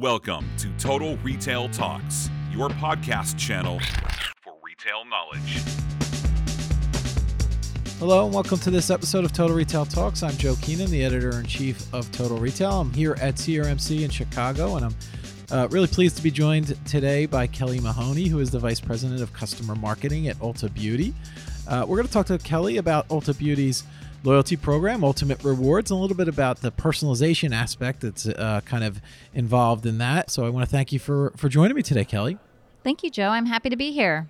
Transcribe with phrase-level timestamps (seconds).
[0.00, 3.78] Welcome to Total Retail Talks, your podcast channel
[4.42, 5.60] for retail knowledge.
[7.98, 10.22] Hello and welcome to this episode of Total Retail Talks.
[10.22, 12.80] I'm Joe Keenan, the editor in chief of Total Retail.
[12.80, 14.94] I'm here at CRMC in Chicago, and I'm
[15.50, 19.20] uh, really pleased to be joined today by Kelly Mahoney, who is the vice president
[19.20, 21.12] of customer marketing at Ulta Beauty.
[21.68, 23.84] Uh, we're going to talk to Kelly about Ulta Beauty's
[24.24, 28.84] loyalty program, Ultimate Rewards, and a little bit about the personalization aspect that's uh, kind
[28.84, 29.00] of
[29.34, 30.30] involved in that.
[30.30, 32.38] So I want to thank you for for joining me today, Kelly.
[32.84, 33.28] Thank you, Joe.
[33.28, 34.28] I'm happy to be here.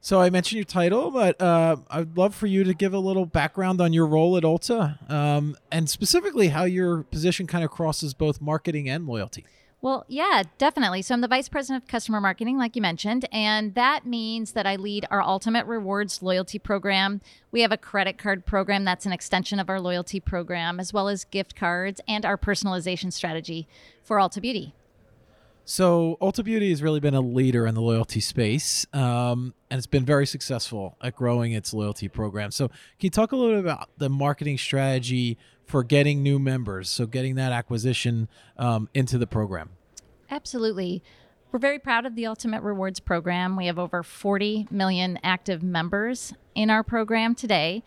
[0.00, 3.24] So I mentioned your title, but uh, I'd love for you to give a little
[3.24, 8.12] background on your role at Ulta, um, and specifically how your position kind of crosses
[8.12, 9.46] both marketing and loyalty.
[9.84, 11.02] Well, yeah, definitely.
[11.02, 14.66] So I'm the vice president of customer marketing, like you mentioned, and that means that
[14.66, 17.20] I lead our Ultimate Rewards loyalty program.
[17.50, 21.06] We have a credit card program that's an extension of our loyalty program, as well
[21.06, 23.68] as gift cards and our personalization strategy
[24.02, 24.74] for Ulta Beauty.
[25.66, 29.86] So Ulta Beauty has really been a leader in the loyalty space, um, and it's
[29.86, 32.52] been very successful at growing its loyalty program.
[32.52, 36.88] So can you talk a little bit about the marketing strategy for getting new members?
[36.90, 39.70] So getting that acquisition um, into the program.
[40.30, 41.02] Absolutely.
[41.52, 43.56] We're very proud of the Ultimate Rewards program.
[43.56, 47.84] We have over 40 million active members in our program today.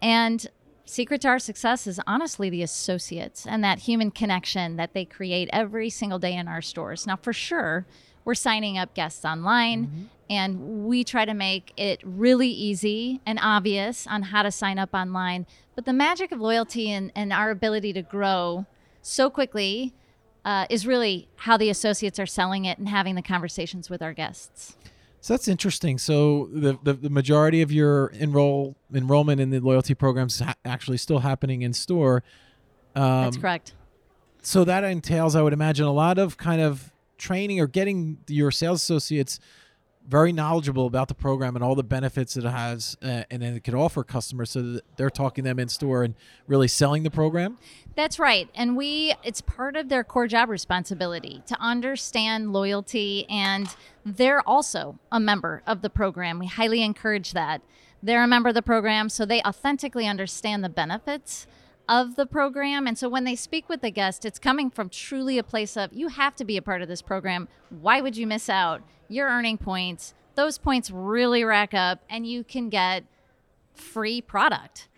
[0.00, 0.46] And
[0.84, 5.50] secret to our success is honestly the associates and that human connection that they create
[5.52, 7.06] every single day in our stores.
[7.06, 7.86] Now, for sure,
[8.24, 10.04] we're signing up guests online mm-hmm.
[10.30, 14.90] And we try to make it really easy and obvious on how to sign up
[14.92, 15.46] online.
[15.74, 18.66] But the magic of loyalty and, and our ability to grow
[19.00, 19.94] so quickly
[20.44, 24.12] uh, is really how the associates are selling it and having the conversations with our
[24.12, 24.76] guests.
[25.20, 25.98] So that's interesting.
[25.98, 30.98] So the, the, the majority of your enroll enrollment in the loyalty programs ha- actually
[30.98, 32.22] still happening in store.
[32.94, 33.74] Um, that's correct.
[34.42, 38.50] So that entails, I would imagine, a lot of kind of training or getting your
[38.50, 39.40] sales associates
[40.08, 43.74] very knowledgeable about the program and all the benefits it has uh, and it can
[43.74, 46.14] offer customers so that they're talking them in store and
[46.46, 47.58] really selling the program?
[47.94, 48.48] That's right.
[48.54, 53.68] And we it's part of their core job responsibility to understand loyalty and
[54.04, 56.38] they're also a member of the program.
[56.38, 57.60] We highly encourage that.
[58.02, 61.46] They're a member of the program so they authentically understand the benefits
[61.88, 62.86] of the program.
[62.86, 65.92] And so when they speak with the guest, it's coming from truly a place of
[65.92, 67.48] you have to be a part of this program.
[67.70, 68.82] Why would you miss out?
[69.08, 70.14] you're earning points.
[70.34, 73.04] Those points really rack up, and you can get
[73.74, 74.88] free product.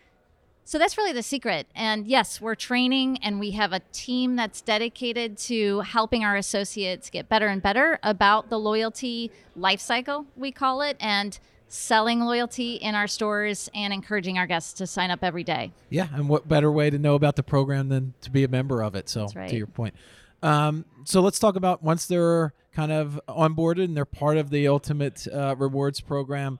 [0.64, 1.66] So that's really the secret.
[1.74, 7.10] And yes, we're training and we have a team that's dedicated to helping our associates
[7.10, 11.40] get better and better about the loyalty life cycle, we call it, and
[11.70, 15.72] selling loyalty in our stores and encouraging our guests to sign up every day.
[15.88, 18.82] Yeah, and what better way to know about the program than to be a member
[18.82, 19.08] of it?
[19.08, 19.48] So, right.
[19.48, 19.94] to your point.
[20.42, 24.68] Um, so let's talk about once they're kind of onboarded and they're part of the
[24.68, 26.58] ultimate uh, rewards program.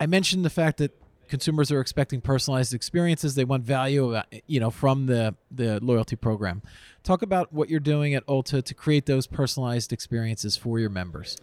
[0.00, 0.92] I mentioned the fact that
[1.28, 3.36] consumers are expecting personalized experiences.
[3.36, 6.62] They want value, uh, you know, from the the loyalty program.
[7.04, 11.36] Talk about what you're doing at Ulta to create those personalized experiences for your members.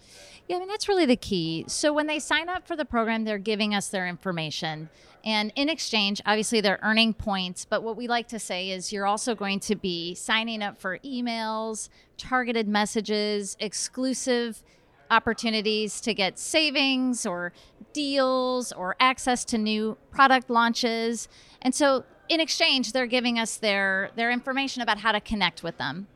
[0.49, 1.65] Yeah, I mean that's really the key.
[1.67, 4.89] So when they sign up for the program, they're giving us their information.
[5.23, 9.05] And in exchange, obviously they're earning points, but what we like to say is you're
[9.05, 14.63] also going to be signing up for emails, targeted messages, exclusive
[15.11, 17.53] opportunities to get savings or
[17.93, 21.27] deals or access to new product launches.
[21.61, 25.77] And so in exchange, they're giving us their their information about how to connect with
[25.77, 26.07] them.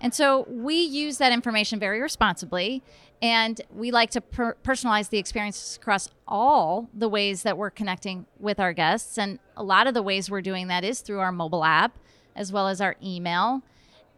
[0.00, 2.82] And so we use that information very responsibly
[3.22, 8.26] and we like to per- personalize the experiences across all the ways that we're connecting
[8.38, 9.18] with our guests.
[9.18, 11.98] And a lot of the ways we're doing that is through our mobile app
[12.34, 13.62] as well as our email.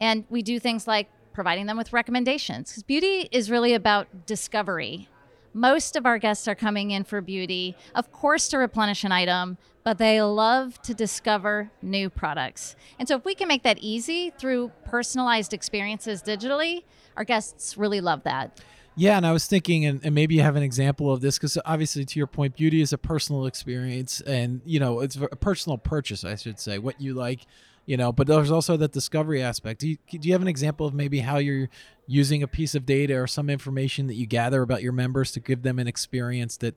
[0.01, 5.09] And we do things like providing them with recommendations because beauty is really about discovery.
[5.55, 9.59] Most of our guests are coming in for beauty, of course, to replenish an item,
[9.84, 12.75] but they love to discover new products.
[12.99, 16.84] And so, if we can make that easy through personalized experiences digitally,
[17.19, 18.63] our guests really love that.
[18.94, 21.56] Yeah, and I was thinking, and, and maybe you have an example of this because
[21.65, 25.78] obviously, to your point, beauty is a personal experience, and you know, it's a personal
[25.78, 26.78] purchase, I should say.
[26.78, 27.47] What you like,
[27.86, 29.80] you know, but there's also that discovery aspect.
[29.80, 31.71] Do you, do you have an example of maybe how you're
[32.06, 35.41] using a piece of data or some information that you gather about your members to
[35.41, 36.74] give them an experience that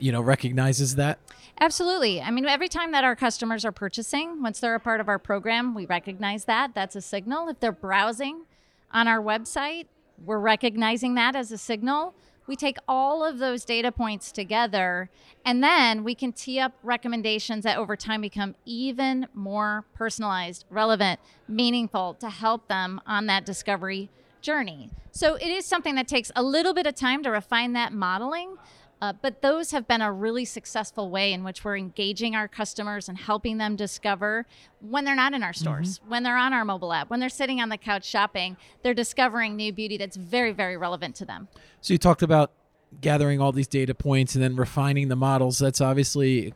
[0.00, 1.16] you know recognizes that
[1.60, 5.08] absolutely i mean every time that our customers are purchasing once they're a part of
[5.08, 8.40] our program we recognize that that's a signal if they're browsing
[8.90, 9.86] on our website
[10.24, 12.14] we're recognizing that as a signal.
[12.46, 15.10] We take all of those data points together
[15.44, 21.18] and then we can tee up recommendations that over time become even more personalized, relevant,
[21.48, 24.10] meaningful to help them on that discovery
[24.40, 24.90] journey.
[25.10, 28.56] So it is something that takes a little bit of time to refine that modeling.
[29.02, 33.08] Uh, but those have been a really successful way in which we're engaging our customers
[33.08, 34.46] and helping them discover
[34.80, 37.60] when they're not in our stores, when they're on our mobile app, when they're sitting
[37.60, 41.48] on the couch shopping, they're discovering new beauty that's very, very relevant to them.
[41.82, 42.52] So you talked about
[43.00, 45.58] gathering all these data points and then refining the models.
[45.58, 46.54] That's obviously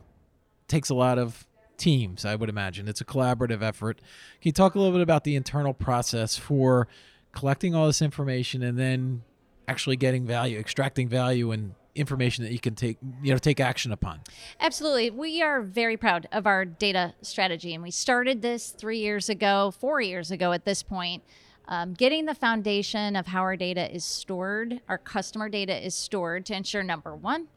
[0.67, 1.45] takes a lot of
[1.77, 2.87] teams, I would imagine.
[2.87, 3.97] It's a collaborative effort.
[3.97, 6.87] Can you talk a little bit about the internal process for
[7.33, 9.21] collecting all this information and then
[9.67, 13.91] actually getting value, extracting value and information that you can take you know take action
[13.91, 14.21] upon.
[14.59, 15.09] Absolutely.
[15.09, 19.73] We are very proud of our data strategy and we started this three years ago
[19.77, 21.23] four years ago at this point
[21.67, 26.45] um, getting the foundation of how our data is stored our customer data is stored
[26.45, 27.47] to ensure number one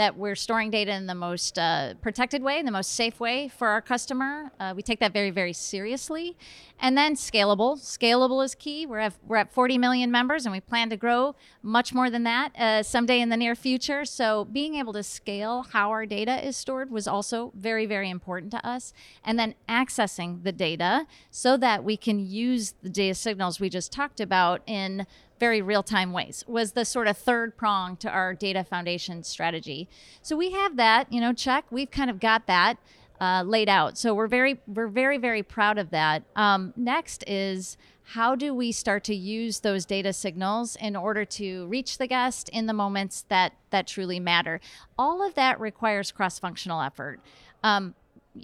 [0.00, 3.48] that we're storing data in the most uh, protected way, in the most safe way
[3.48, 4.50] for our customer.
[4.58, 6.38] Uh, we take that very, very seriously.
[6.78, 7.78] And then scalable.
[7.78, 8.86] Scalable is key.
[8.86, 12.22] We're at, we're at 40 million members and we plan to grow much more than
[12.22, 14.06] that uh, someday in the near future.
[14.06, 18.52] So being able to scale how our data is stored was also very, very important
[18.52, 18.94] to us.
[19.22, 23.92] And then accessing the data so that we can use the data signals we just
[23.92, 25.06] talked about in
[25.40, 29.88] very real time ways was the sort of third prong to our data foundation strategy.
[30.22, 31.64] So we have that, you know, check.
[31.70, 32.76] We've kind of got that
[33.20, 33.98] uh, laid out.
[33.98, 36.22] So we're very, we're very, very proud of that.
[36.36, 41.66] Um, next is how do we start to use those data signals in order to
[41.66, 44.60] reach the guest in the moments that that truly matter?
[44.98, 47.20] All of that requires cross-functional effort.
[47.62, 47.94] Um,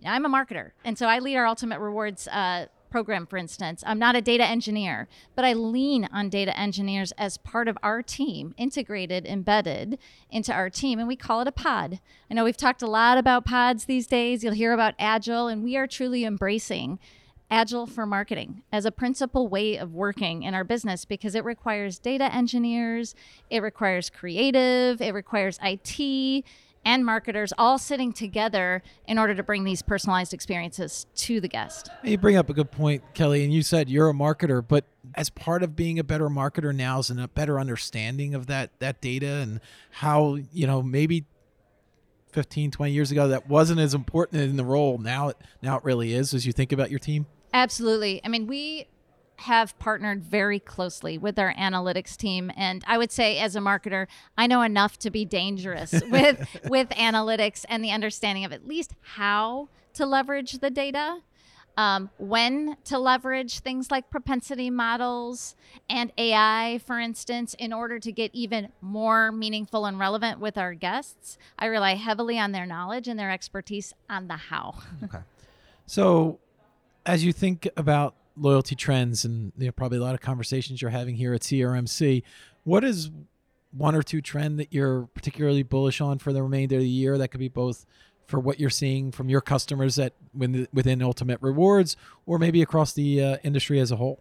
[0.05, 2.67] I'm a marketer, and so I lead our Ultimate Rewards uh,
[2.97, 3.85] program, for instance.
[3.87, 8.01] I'm not a data engineer, but I lean on data engineers as part of our
[8.01, 9.99] team, integrated, embedded
[10.31, 12.01] into our team, and we call it a pod.
[12.31, 14.43] I know we've talked a lot about pods these days.
[14.43, 16.99] You'll hear about Agile, and we are truly embracing
[17.51, 21.99] Agile for marketing as a principal way of working in our business because it requires
[21.99, 23.15] data engineers,
[23.51, 26.47] it requires creative, it requires IT
[26.87, 31.91] and marketers all sitting together in order to bring these personalized experiences to the guest.
[32.05, 34.85] You bring up a good point, Kelly, and you said you're a marketer, but
[35.17, 39.01] as part of being a better marketer now is a better understanding of that that
[39.01, 39.61] data and
[39.91, 41.25] how, you know, maybe
[42.31, 44.97] 15, 20 years ago that wasn't as important in the role.
[44.99, 47.27] Now it now it really is as you think about your team.
[47.53, 48.21] Absolutely.
[48.25, 48.87] I mean, we
[49.39, 52.51] have partnered very closely with our analytics team.
[52.57, 54.07] And i would say as a marketer
[54.37, 58.95] i know enough to be dangerous with with analytics and the understanding of at least
[59.03, 61.19] how to leverage the data
[61.79, 65.55] um, when to leverage things like propensity models
[65.91, 70.75] and ai for instance in order to get even more meaningful and relevant with our
[70.75, 71.37] guests.
[71.59, 74.77] I rely heavily on their knowledge and their expertise on the how.
[75.05, 75.19] Okay.
[75.87, 76.39] So
[77.05, 80.91] as you think about loyalty trends and you know, probably a lot of conversations you're
[80.91, 82.23] having here at CRMC.
[82.65, 83.11] What is
[83.73, 87.19] one or two trend that you're particularly bullish on for the remainder of the year?
[87.19, 87.87] That could be both
[88.27, 91.97] for what you're seeing from your customers at within Ultimate Rewards,
[92.27, 94.21] or maybe across the uh, industry as a whole.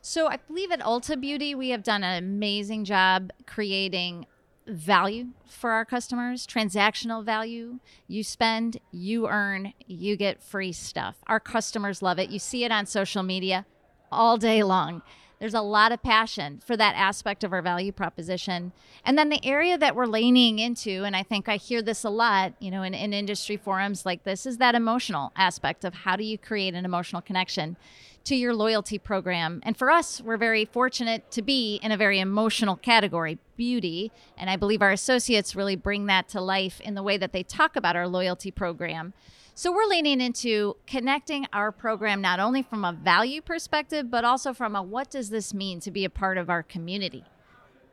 [0.00, 4.26] So I believe at Ulta Beauty we have done an amazing job creating
[4.66, 7.78] value for our customers, transactional value.
[8.06, 11.16] You spend, you earn, you get free stuff.
[11.26, 12.30] Our customers love it.
[12.30, 13.66] You see it on social media
[14.10, 15.02] all day long.
[15.42, 18.70] There's a lot of passion for that aspect of our value proposition.
[19.04, 22.10] And then the area that we're leaning into, and I think I hear this a
[22.10, 26.14] lot, you know, in, in industry forums like this, is that emotional aspect of how
[26.14, 27.76] do you create an emotional connection
[28.24, 29.60] to your loyalty program.
[29.64, 34.12] And for us, we're very fortunate to be in a very emotional category, beauty.
[34.36, 37.42] And I believe our associates really bring that to life in the way that they
[37.42, 39.12] talk about our loyalty program.
[39.54, 44.54] So we're leaning into connecting our program not only from a value perspective, but also
[44.54, 47.24] from a what does this mean to be a part of our community,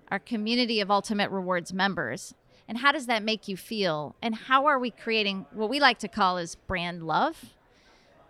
[0.10, 2.34] our community of Ultimate Rewards members.
[2.68, 4.16] And how does that make you feel?
[4.22, 7.56] And how are we creating what we like to call is brand love?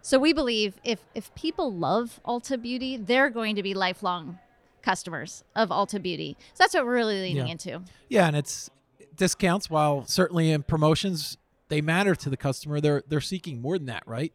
[0.10, 4.40] So we believe if if people love Ulta Beauty, they're going to be lifelong
[4.82, 6.36] customers of Ulta Beauty.
[6.56, 7.52] So that's what we're really leaning yeah.
[7.52, 7.82] into.
[8.08, 8.72] Yeah, and it's
[9.16, 11.38] discounts while certainly in promotions
[11.68, 12.82] they matter to the customer.
[12.82, 14.34] They're they're seeking more than that, right?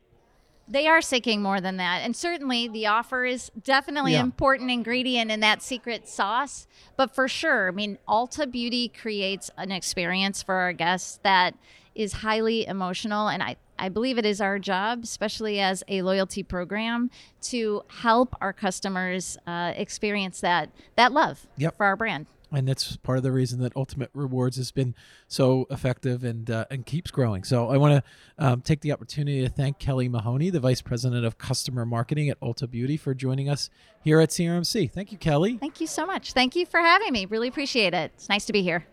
[0.69, 2.02] They are seeking more than that.
[2.04, 4.21] And certainly the offer is definitely yeah.
[4.21, 6.69] an important ingredient in that secret sauce.
[6.97, 11.57] But for sure, I mean, Ulta Beauty creates an experience for our guests that
[11.97, 13.26] is highly emotional.
[13.26, 17.11] And I, I believe it is our job, especially as a loyalty program,
[17.43, 21.76] to help our customers uh, experience that that love yep.
[21.76, 22.26] for our brand.
[22.52, 24.95] and that's part of the reason that Ultimate Rewards has been
[25.26, 27.43] so effective and uh, and keeps growing.
[27.45, 31.25] So I want to um, take the opportunity to thank Kelly Mahoney, the Vice President
[31.25, 33.71] of Customer Marketing at Ulta Beauty, for joining us
[34.02, 34.90] here at CRMC.
[34.90, 35.59] Thank you, Kelly.
[35.59, 36.33] Thank you so much.
[36.33, 37.26] Thank you for having me.
[37.26, 38.12] Really appreciate it.
[38.14, 38.87] It's nice to be here.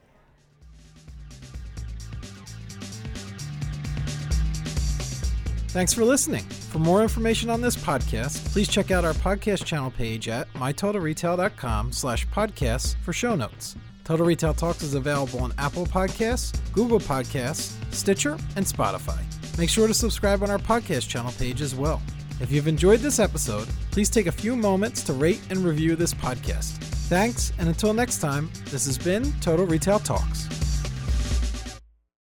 [5.72, 6.44] Thanks for listening.
[6.44, 11.94] For more information on this podcast, please check out our podcast channel page at mytotalretail.com
[11.94, 13.78] slash podcasts for show notes.
[14.04, 19.24] Total Retail Talks is available on Apple Podcasts, Google Podcasts, Stitcher, and Spotify.
[19.58, 22.02] Make sure to subscribe on our podcast channel page as well.
[22.42, 26.14] If you've enjoyed this episode, please take a few moments to rate and review this
[26.14, 26.72] podcast.
[27.08, 30.61] Thanks, and until next time, this has been Total Retail Talks.